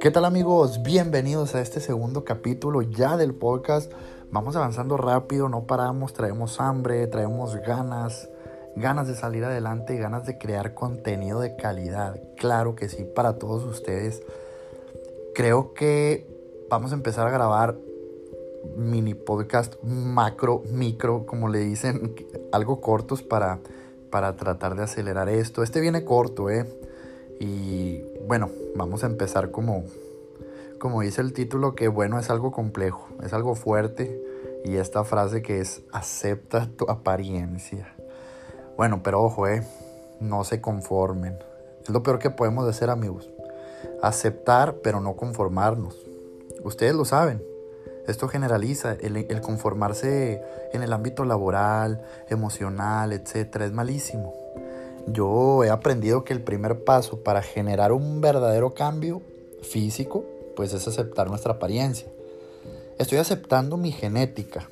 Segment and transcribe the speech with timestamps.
[0.00, 0.82] ¿Qué tal amigos?
[0.82, 3.92] Bienvenidos a este segundo capítulo ya del podcast.
[4.30, 8.30] Vamos avanzando rápido, no paramos, traemos hambre, traemos ganas,
[8.76, 12.18] ganas de salir adelante ganas de crear contenido de calidad.
[12.36, 14.22] Claro que sí, para todos ustedes.
[15.34, 16.26] Creo que
[16.70, 17.76] vamos a empezar a grabar
[18.76, 22.14] mini podcast macro, micro, como le dicen,
[22.52, 23.60] algo cortos para,
[24.10, 25.62] para tratar de acelerar esto.
[25.62, 26.66] Este viene corto, ¿eh?
[27.40, 29.84] Y bueno, vamos a empezar como,
[30.78, 34.22] como dice el título, que bueno, es algo complejo, es algo fuerte.
[34.64, 37.94] Y esta frase que es, acepta tu apariencia.
[38.76, 39.62] Bueno, pero ojo, eh,
[40.20, 41.38] no se conformen.
[41.82, 43.30] Es lo peor que podemos hacer, amigos.
[44.02, 45.96] Aceptar, pero no conformarnos.
[46.64, 47.42] Ustedes lo saben.
[48.08, 53.56] Esto generaliza, el, conformarse en el ámbito laboral, emocional, etc.
[53.60, 54.32] es malísimo.
[55.08, 59.20] Yo he aprendido que el primer paso para generar un verdadero cambio
[59.60, 60.24] físico,
[60.56, 62.08] pues es aceptar nuestra apariencia.
[62.98, 64.70] Estoy aceptando mi genética.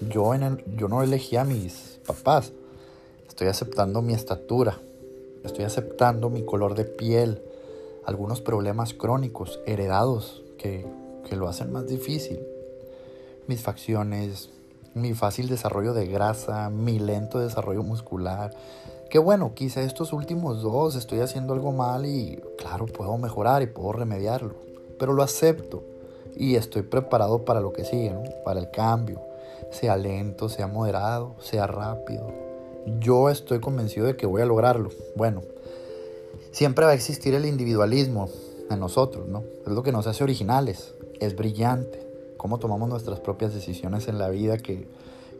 [0.00, 2.52] Yo, en el, yo no elegí a mis papás.
[3.28, 4.80] Estoy aceptando mi estatura.
[5.44, 7.42] Estoy aceptando mi color de piel.
[8.04, 10.84] Algunos problemas crónicos, heredados, que,
[11.28, 12.40] que lo hacen más difícil.
[13.46, 14.50] Mis facciones,
[14.94, 18.54] mi fácil desarrollo de grasa, mi lento desarrollo muscular,
[19.10, 23.66] que bueno, quizá estos últimos dos estoy haciendo algo mal y claro, puedo mejorar y
[23.66, 24.54] puedo remediarlo,
[24.98, 25.82] pero lo acepto
[26.36, 29.20] y estoy preparado para lo que sigue, para el cambio,
[29.70, 32.32] sea lento, sea moderado, sea rápido.
[33.00, 34.90] Yo estoy convencido de que voy a lograrlo.
[35.14, 35.42] Bueno,
[36.50, 38.28] siempre va a existir el individualismo
[38.70, 39.44] en nosotros, ¿no?
[39.66, 42.11] Es lo que nos hace originales, es brillante,
[42.42, 44.88] cómo tomamos nuestras propias decisiones en la vida que,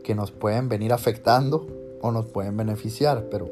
[0.05, 1.67] que nos pueden venir afectando
[2.01, 3.49] o nos pueden beneficiar, pero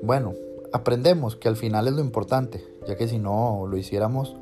[0.00, 0.34] bueno,
[0.72, 4.36] aprendemos que al final es lo importante, ya que si no lo hiciéramos,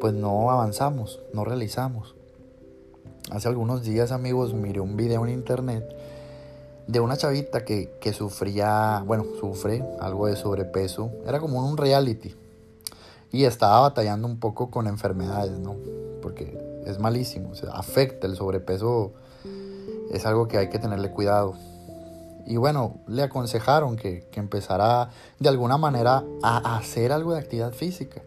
[0.00, 2.14] pues no avanzamos, no realizamos.
[3.32, 5.84] Hace algunos días, amigos, miré un video en internet
[6.86, 12.32] de una chavita que, que sufría, bueno, sufre algo de sobrepeso, era como un reality,
[13.32, 15.74] y estaba batallando un poco con enfermedades, ¿no?
[16.22, 19.12] Porque es malísimo, afecta el sobrepeso,
[20.10, 21.54] es algo que hay que tenerle cuidado.
[22.46, 25.10] Y bueno, le aconsejaron que, que empezara
[25.40, 28.22] de alguna manera a hacer algo de actividad física.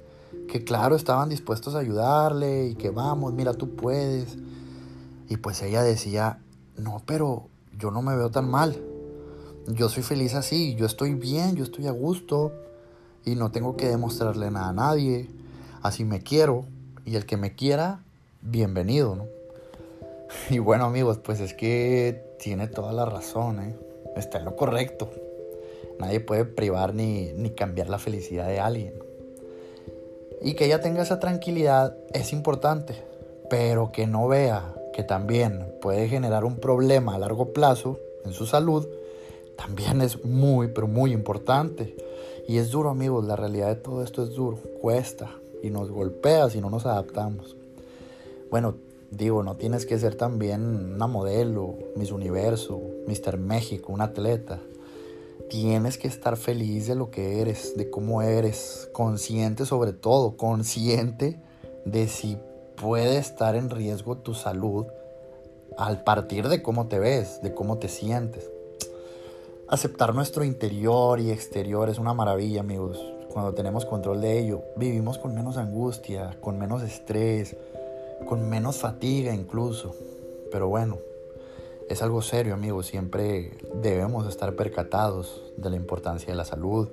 [0.49, 4.37] Que claro, estaban dispuestos a ayudarle y que vamos, mira, tú puedes.
[5.29, 6.39] Y pues ella decía,
[6.75, 8.77] no, pero yo no me veo tan mal.
[9.67, 12.51] Yo soy feliz así, yo estoy bien, yo estoy a gusto
[13.23, 15.29] y no tengo que demostrarle nada a nadie.
[15.81, 16.65] Así me quiero
[17.05, 18.03] y el que me quiera,
[18.41, 19.27] bienvenido, ¿no?
[20.49, 23.75] Y bueno amigos, pues es que tiene toda la razón, ¿eh?
[24.15, 25.09] está en lo correcto.
[25.99, 28.93] Nadie puede privar ni, ni cambiar la felicidad de alguien.
[30.41, 32.95] Y que ella tenga esa tranquilidad es importante,
[33.49, 38.45] pero que no vea que también puede generar un problema a largo plazo en su
[38.45, 38.87] salud,
[39.57, 41.95] también es muy, pero muy importante.
[42.47, 45.29] Y es duro, amigos, la realidad de todo esto es duro, cuesta
[45.61, 47.58] y nos golpea si no nos adaptamos.
[48.49, 48.75] Bueno,
[49.11, 53.37] Digo, no tienes que ser también una modelo, Miss Universo, Mr.
[53.39, 54.59] México, un atleta.
[55.49, 61.39] Tienes que estar feliz de lo que eres, de cómo eres, consciente sobre todo, consciente
[61.85, 62.37] de si
[62.75, 64.85] puede estar en riesgo tu salud
[65.75, 68.47] al partir de cómo te ves, de cómo te sientes.
[69.67, 73.03] Aceptar nuestro interior y exterior es una maravilla, amigos.
[73.33, 77.55] Cuando tenemos control de ello, vivimos con menos angustia, con menos estrés,
[78.27, 79.95] con menos fatiga incluso.
[80.51, 80.97] Pero bueno,
[81.89, 86.89] es algo serio amigos, siempre debemos estar percatados de la importancia de la salud.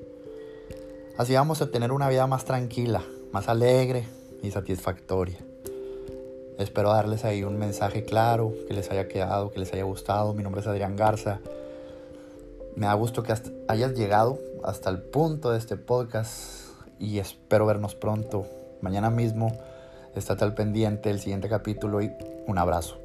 [1.19, 4.07] Así vamos a tener una vida más tranquila, más alegre
[4.43, 5.39] y satisfactoria.
[6.59, 10.33] Espero darles ahí un mensaje claro, que les haya quedado, que les haya gustado.
[10.33, 11.41] Mi nombre es Adrián Garza.
[12.75, 13.35] Me da gusto que
[13.69, 18.47] hayas llegado hasta el punto de este podcast y espero vernos pronto,
[18.81, 19.53] mañana mismo
[20.17, 22.13] Estate al pendiente del siguiente capítulo y
[22.47, 22.99] un abrazo.